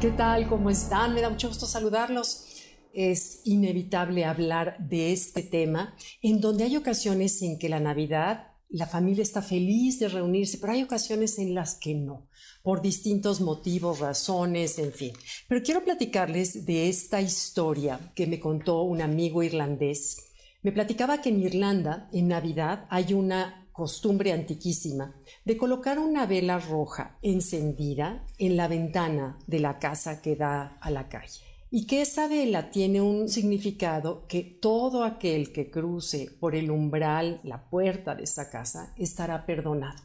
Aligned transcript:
¿Qué 0.00 0.10
tal? 0.10 0.46
¿Cómo 0.46 0.68
están? 0.68 1.14
Me 1.14 1.22
da 1.22 1.30
mucho 1.30 1.48
gusto 1.48 1.64
saludarlos. 1.66 2.44
Es 2.92 3.40
inevitable 3.44 4.26
hablar 4.26 4.76
de 4.78 5.12
este 5.12 5.42
tema 5.42 5.96
en 6.20 6.42
donde 6.42 6.64
hay 6.64 6.76
ocasiones 6.76 7.40
en 7.40 7.58
que 7.58 7.70
la 7.70 7.80
Navidad 7.80 8.56
la 8.68 8.86
familia 8.86 9.22
está 9.22 9.42
feliz 9.42 9.98
de 10.00 10.08
reunirse, 10.08 10.58
pero 10.58 10.72
hay 10.72 10.82
ocasiones 10.82 11.38
en 11.38 11.54
las 11.54 11.76
que 11.76 11.94
no, 11.94 12.26
por 12.62 12.82
distintos 12.82 13.40
motivos, 13.40 14.00
razones, 14.00 14.78
en 14.78 14.92
fin. 14.92 15.12
Pero 15.48 15.62
quiero 15.62 15.84
platicarles 15.84 16.66
de 16.66 16.88
esta 16.88 17.20
historia 17.20 18.12
que 18.14 18.26
me 18.26 18.40
contó 18.40 18.82
un 18.82 19.00
amigo 19.00 19.42
irlandés. 19.42 20.32
Me 20.62 20.72
platicaba 20.72 21.22
que 21.22 21.28
en 21.28 21.40
Irlanda, 21.40 22.08
en 22.12 22.28
Navidad, 22.28 22.86
hay 22.90 23.14
una 23.14 23.65
costumbre 23.76 24.32
antiquísima 24.32 25.14
de 25.44 25.58
colocar 25.58 25.98
una 25.98 26.24
vela 26.24 26.58
roja 26.58 27.18
encendida 27.20 28.24
en 28.38 28.56
la 28.56 28.68
ventana 28.68 29.38
de 29.46 29.60
la 29.60 29.78
casa 29.78 30.22
que 30.22 30.34
da 30.34 30.78
a 30.80 30.90
la 30.90 31.10
calle 31.10 31.42
y 31.70 31.86
que 31.86 32.00
esa 32.00 32.26
vela 32.26 32.70
tiene 32.70 33.02
un 33.02 33.28
significado 33.28 34.26
que 34.28 34.42
todo 34.42 35.04
aquel 35.04 35.52
que 35.52 35.70
cruce 35.70 36.30
por 36.40 36.54
el 36.54 36.70
umbral, 36.70 37.40
la 37.44 37.68
puerta 37.68 38.14
de 38.14 38.24
esa 38.24 38.48
casa, 38.48 38.94
estará 38.96 39.44
perdonado. 39.44 40.02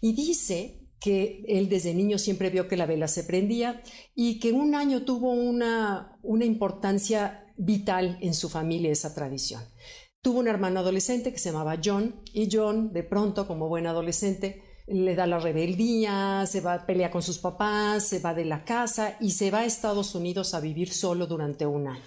Y 0.00 0.12
dice 0.12 0.86
que 1.00 1.44
él 1.48 1.68
desde 1.68 1.94
niño 1.94 2.18
siempre 2.18 2.50
vio 2.50 2.68
que 2.68 2.76
la 2.76 2.86
vela 2.86 3.08
se 3.08 3.24
prendía 3.24 3.82
y 4.14 4.38
que 4.38 4.52
un 4.52 4.76
año 4.76 5.02
tuvo 5.02 5.32
una, 5.32 6.18
una 6.22 6.44
importancia 6.44 7.46
vital 7.56 8.18
en 8.20 8.34
su 8.34 8.48
familia 8.48 8.92
esa 8.92 9.12
tradición. 9.12 9.62
Tuvo 10.20 10.40
un 10.40 10.48
hermano 10.48 10.80
adolescente 10.80 11.32
que 11.32 11.38
se 11.38 11.52
llamaba 11.52 11.78
John 11.82 12.16
y 12.32 12.48
John 12.50 12.92
de 12.92 13.04
pronto 13.04 13.46
como 13.46 13.68
buen 13.68 13.86
adolescente 13.86 14.62
le 14.88 15.14
da 15.14 15.26
la 15.26 15.38
rebeldía, 15.38 16.44
se 16.46 16.60
va 16.60 16.74
a 16.74 17.10
con 17.10 17.22
sus 17.22 17.38
papás, 17.38 18.08
se 18.08 18.18
va 18.18 18.34
de 18.34 18.44
la 18.44 18.64
casa 18.64 19.16
y 19.20 19.30
se 19.30 19.50
va 19.50 19.60
a 19.60 19.64
Estados 19.64 20.14
Unidos 20.14 20.54
a 20.54 20.60
vivir 20.60 20.92
solo 20.92 21.26
durante 21.26 21.66
un 21.66 21.86
año. 21.86 22.02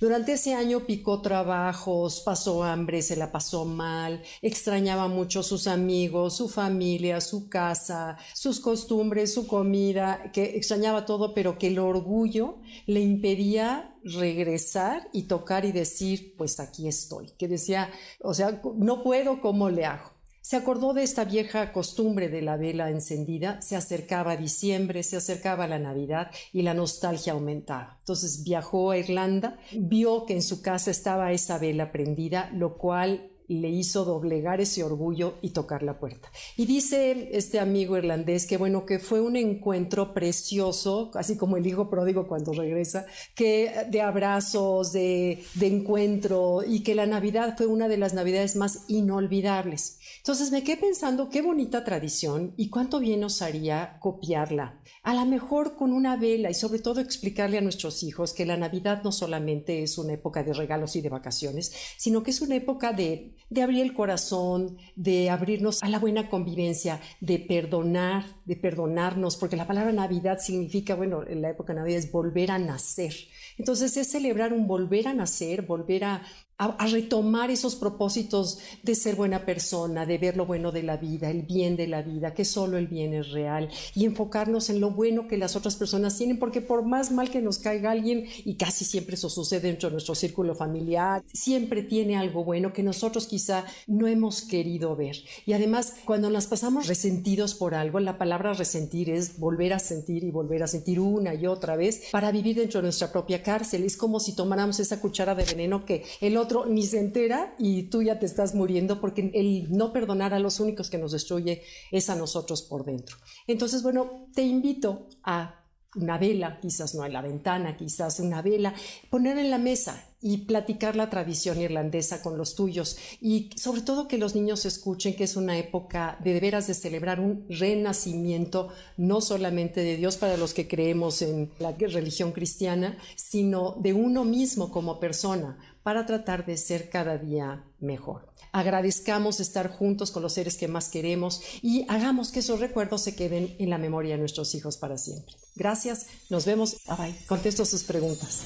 Durante 0.00 0.32
ese 0.32 0.54
año 0.54 0.86
picó 0.86 1.20
trabajos, 1.20 2.22
pasó 2.24 2.64
hambre, 2.64 3.02
se 3.02 3.16
la 3.16 3.30
pasó 3.30 3.66
mal, 3.66 4.22
extrañaba 4.40 5.08
mucho 5.08 5.42
sus 5.42 5.66
amigos, 5.66 6.38
su 6.38 6.48
familia, 6.48 7.20
su 7.20 7.50
casa, 7.50 8.16
sus 8.32 8.60
costumbres, 8.60 9.34
su 9.34 9.46
comida, 9.46 10.32
que 10.32 10.56
extrañaba 10.56 11.04
todo, 11.04 11.34
pero 11.34 11.58
que 11.58 11.66
el 11.66 11.78
orgullo 11.78 12.60
le 12.86 13.00
impedía 13.00 13.94
regresar 14.02 15.10
y 15.12 15.24
tocar 15.24 15.66
y 15.66 15.72
decir, 15.72 16.34
pues 16.38 16.60
aquí 16.60 16.88
estoy. 16.88 17.32
Que 17.38 17.46
decía, 17.46 17.90
o 18.22 18.32
sea, 18.32 18.62
no 18.76 19.02
puedo, 19.02 19.42
¿cómo 19.42 19.68
le 19.68 19.84
hago? 19.84 20.19
Se 20.42 20.56
acordó 20.56 20.94
de 20.94 21.02
esta 21.02 21.24
vieja 21.24 21.72
costumbre 21.72 22.28
de 22.28 22.40
la 22.40 22.56
vela 22.56 22.90
encendida, 22.90 23.60
se 23.60 23.76
acercaba 23.76 24.36
diciembre, 24.36 25.02
se 25.02 25.16
acercaba 25.16 25.66
la 25.66 25.78
Navidad 25.78 26.30
y 26.52 26.62
la 26.62 26.74
nostalgia 26.74 27.34
aumentaba. 27.34 27.98
Entonces 28.00 28.42
viajó 28.42 28.90
a 28.90 28.98
Irlanda, 28.98 29.58
vio 29.72 30.24
que 30.24 30.34
en 30.34 30.42
su 30.42 30.62
casa 30.62 30.90
estaba 30.90 31.32
esa 31.32 31.58
vela 31.58 31.92
prendida, 31.92 32.50
lo 32.54 32.78
cual 32.78 33.29
le 33.58 33.68
hizo 33.68 34.04
doblegar 34.04 34.60
ese 34.60 34.84
orgullo 34.84 35.34
y 35.42 35.50
tocar 35.50 35.82
la 35.82 35.98
puerta. 35.98 36.30
Y 36.56 36.66
dice 36.66 37.30
este 37.32 37.58
amigo 37.58 37.96
irlandés 37.96 38.46
que 38.46 38.56
bueno, 38.56 38.86
que 38.86 38.98
fue 38.98 39.20
un 39.20 39.36
encuentro 39.36 40.14
precioso, 40.14 41.10
así 41.14 41.36
como 41.36 41.56
el 41.56 41.66
hijo 41.66 41.90
pródigo 41.90 42.28
cuando 42.28 42.52
regresa, 42.52 43.06
que 43.34 43.72
de 43.90 44.00
abrazos, 44.00 44.92
de, 44.92 45.42
de 45.54 45.66
encuentro 45.66 46.62
y 46.66 46.82
que 46.82 46.94
la 46.94 47.06
Navidad 47.06 47.54
fue 47.56 47.66
una 47.66 47.88
de 47.88 47.96
las 47.96 48.14
Navidades 48.14 48.56
más 48.56 48.84
inolvidables. 48.88 49.98
Entonces 50.18 50.50
me 50.50 50.62
quedé 50.62 50.76
pensando 50.76 51.28
qué 51.28 51.42
bonita 51.42 51.84
tradición 51.84 52.54
y 52.56 52.68
cuánto 52.68 53.00
bien 53.00 53.20
nos 53.20 53.42
haría 53.42 53.98
copiarla. 54.00 54.80
A 55.02 55.14
lo 55.14 55.24
mejor 55.24 55.76
con 55.76 55.92
una 55.92 56.16
vela 56.16 56.50
y 56.50 56.54
sobre 56.54 56.78
todo 56.78 57.00
explicarle 57.00 57.58
a 57.58 57.62
nuestros 57.62 58.02
hijos 58.02 58.34
que 58.34 58.46
la 58.46 58.56
Navidad 58.56 59.02
no 59.02 59.12
solamente 59.12 59.82
es 59.82 59.98
una 59.98 60.12
época 60.12 60.42
de 60.42 60.52
regalos 60.52 60.94
y 60.96 61.00
de 61.00 61.08
vacaciones, 61.08 61.72
sino 61.96 62.22
que 62.22 62.30
es 62.30 62.40
una 62.40 62.56
época 62.56 62.92
de 62.92 63.34
de 63.48 63.62
abrir 63.62 63.82
el 63.82 63.94
corazón, 63.94 64.76
de 64.96 65.30
abrirnos 65.30 65.82
a 65.82 65.88
la 65.88 65.98
buena 65.98 66.28
convivencia, 66.28 67.00
de 67.20 67.38
perdonar, 67.38 68.24
de 68.44 68.56
perdonarnos, 68.56 69.36
porque 69.36 69.56
la 69.56 69.66
palabra 69.66 69.92
Navidad 69.92 70.38
significa, 70.38 70.94
bueno, 70.94 71.24
en 71.26 71.42
la 71.42 71.50
época 71.50 71.72
Navidad 71.72 71.98
es 71.98 72.12
volver 72.12 72.50
a 72.50 72.58
nacer. 72.58 73.14
Entonces 73.58 73.96
es 73.96 74.10
celebrar 74.10 74.52
un 74.52 74.66
volver 74.66 75.08
a 75.08 75.14
nacer, 75.14 75.62
volver 75.62 76.04
a, 76.04 76.22
a, 76.60 76.86
retomar 76.86 77.50
esos 77.50 77.74
propósitos 77.74 78.58
de 78.82 78.94
ser 78.94 79.16
buena 79.16 79.46
persona, 79.46 80.04
de 80.04 80.18
ver 80.18 80.36
lo 80.36 80.44
bueno 80.44 80.72
de 80.72 80.82
la 80.82 80.98
vida, 80.98 81.30
el 81.30 81.42
bien 81.42 81.74
de 81.76 81.86
la 81.86 82.02
vida, 82.02 82.34
que 82.34 82.44
solo 82.44 82.76
el 82.76 82.86
bien 82.86 83.14
es 83.14 83.30
real 83.30 83.70
y 83.94 84.04
enfocarnos 84.04 84.68
en 84.68 84.80
lo 84.80 84.90
bueno 84.90 85.26
que 85.26 85.38
las 85.38 85.56
otras 85.56 85.76
personas 85.76 86.18
tienen, 86.18 86.38
porque 86.38 86.60
por 86.60 86.84
más 86.84 87.10
mal 87.12 87.30
que 87.30 87.40
nos 87.40 87.58
caiga 87.58 87.90
alguien, 87.90 88.26
y 88.44 88.56
casi 88.56 88.84
siempre 88.84 89.14
eso 89.14 89.30
sucede 89.30 89.60
dentro 89.60 89.88
de 89.88 89.94
nuestro 89.94 90.14
círculo 90.14 90.54
familiar, 90.54 91.22
siempre 91.32 91.82
tiene 91.82 92.16
algo 92.16 92.44
bueno 92.44 92.72
que 92.74 92.82
nosotros 92.82 93.26
quizá 93.26 93.64
no 93.86 94.06
hemos 94.06 94.42
querido 94.42 94.94
ver. 94.96 95.16
Y 95.46 95.54
además, 95.54 95.94
cuando 96.04 96.28
nos 96.28 96.46
pasamos 96.46 96.88
resentidos 96.88 97.54
por 97.54 97.74
algo, 97.74 98.00
la 98.00 98.18
palabra 98.18 98.52
resentir 98.52 99.08
es 99.08 99.38
volver 99.38 99.72
a 99.72 99.78
sentir 99.78 100.24
y 100.24 100.30
volver 100.30 100.62
a 100.62 100.66
sentir 100.66 101.00
una 101.00 101.34
y 101.34 101.46
otra 101.46 101.76
vez 101.76 102.02
para 102.12 102.30
vivir 102.32 102.56
dentro 102.56 102.80
de 102.80 102.84
nuestra 102.84 103.10
propia 103.10 103.42
cárcel. 103.42 103.84
Es 103.84 103.96
como 103.96 104.20
si 104.20 104.34
tomáramos 104.34 104.78
esa 104.80 105.00
cuchara 105.00 105.34
de 105.34 105.44
veneno 105.44 105.86
que 105.86 106.04
el 106.20 106.36
ni 106.66 106.82
se 106.84 106.98
entera 106.98 107.54
y 107.58 107.84
tú 107.84 108.02
ya 108.02 108.18
te 108.18 108.26
estás 108.26 108.54
muriendo 108.54 109.00
porque 109.00 109.30
el 109.34 109.70
no 109.70 109.92
perdonar 109.92 110.34
a 110.34 110.38
los 110.38 110.60
únicos 110.60 110.90
que 110.90 110.98
nos 110.98 111.12
destruye 111.12 111.62
es 111.90 112.10
a 112.10 112.16
nosotros 112.16 112.62
por 112.62 112.84
dentro. 112.84 113.16
Entonces, 113.46 113.82
bueno, 113.82 114.28
te 114.34 114.42
invito 114.42 115.08
a 115.22 115.59
una 115.96 116.18
vela, 116.18 116.60
quizás 116.60 116.94
no 116.94 117.04
en 117.04 117.12
la 117.12 117.22
ventana, 117.22 117.76
quizás 117.76 118.20
una 118.20 118.42
vela, 118.42 118.74
poner 119.10 119.38
en 119.38 119.50
la 119.50 119.58
mesa 119.58 120.04
y 120.22 120.38
platicar 120.38 120.96
la 120.96 121.10
tradición 121.10 121.60
irlandesa 121.60 122.22
con 122.22 122.36
los 122.36 122.54
tuyos 122.54 122.98
y 123.20 123.50
sobre 123.56 123.80
todo 123.80 124.06
que 124.06 124.18
los 124.18 124.34
niños 124.34 124.66
escuchen 124.66 125.16
que 125.16 125.24
es 125.24 125.34
una 125.34 125.56
época 125.58 126.18
de, 126.22 126.34
de 126.34 126.40
veras 126.40 126.66
de 126.66 126.74
celebrar 126.74 127.20
un 127.20 127.46
renacimiento 127.48 128.68
no 128.96 129.20
solamente 129.20 129.80
de 129.80 129.96
Dios 129.96 130.16
para 130.16 130.36
los 130.36 130.52
que 130.52 130.68
creemos 130.68 131.22
en 131.22 131.50
la 131.58 131.72
religión 131.72 132.32
cristiana, 132.32 132.98
sino 133.16 133.76
de 133.80 133.92
uno 133.94 134.24
mismo 134.24 134.70
como 134.70 135.00
persona 135.00 135.58
para 135.82 136.04
tratar 136.06 136.44
de 136.44 136.56
ser 136.56 136.90
cada 136.90 137.16
día 137.16 137.64
mejor. 137.80 138.30
Agradezcamos 138.52 139.40
estar 139.40 139.70
juntos 139.70 140.10
con 140.10 140.22
los 140.22 140.34
seres 140.34 140.56
que 140.56 140.68
más 140.68 140.88
queremos 140.88 141.42
y 141.62 141.84
hagamos 141.88 142.32
que 142.32 142.40
esos 142.40 142.60
recuerdos 142.60 143.02
se 143.02 143.14
queden 143.14 143.54
en 143.58 143.70
la 143.70 143.78
memoria 143.78 144.14
de 144.14 144.18
nuestros 144.18 144.54
hijos 144.54 144.76
para 144.76 144.98
siempre. 144.98 145.34
Gracias, 145.54 146.06
nos 146.28 146.44
vemos. 146.46 146.76
Bye 146.86 146.96
bye. 146.96 147.26
Contesto 147.26 147.64
sus 147.64 147.84
preguntas. 147.84 148.42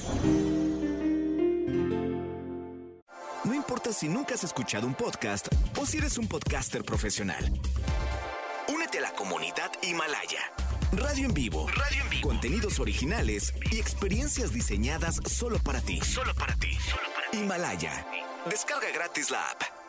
No 3.44 3.54
importa 3.54 3.92
si 3.92 4.08
nunca 4.08 4.34
has 4.34 4.44
escuchado 4.44 4.86
un 4.86 4.94
podcast 4.94 5.48
o 5.80 5.84
si 5.84 5.98
eres 5.98 6.16
un 6.18 6.26
podcaster 6.26 6.82
profesional. 6.82 7.44
Únete 8.72 8.98
a 8.98 9.02
la 9.02 9.12
comunidad 9.12 9.70
Himalaya. 9.82 10.40
Radio 10.92 11.26
en 11.26 11.34
vivo. 11.34 11.66
Radio 11.68 12.02
en 12.02 12.10
vivo. 12.10 12.28
Contenidos 12.28 12.78
originales 12.78 13.52
y 13.70 13.78
experiencias 13.78 14.52
diseñadas 14.52 15.20
solo 15.26 15.58
para 15.58 15.80
ti. 15.80 16.00
Solo 16.00 16.34
para 16.34 16.54
ti. 16.56 16.72
Solo 16.74 17.08
para 17.14 17.30
ti. 17.30 17.38
Himalaya. 17.38 18.06
Descarga 18.48 18.88
gratis 18.94 19.30
la 19.30 19.50
app. 19.50 19.83